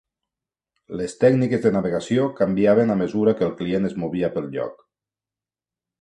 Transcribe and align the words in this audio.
Les 1.01 1.13
tècniques 1.23 1.61
de 1.65 1.73
navegació 1.75 2.25
canviaven 2.41 2.95
a 2.95 2.97
mesura 3.03 3.35
que 3.43 3.47
el 3.49 3.55
client 3.61 3.87
es 3.91 3.97
movia 4.05 4.35
pel 4.39 4.53
lloc. 4.57 4.85